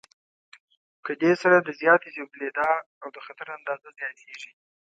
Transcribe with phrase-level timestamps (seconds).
[1.05, 2.69] له دې سره د زیاتې ژوبلېدا
[3.01, 4.51] او د خطر اندازه زیاتېږي.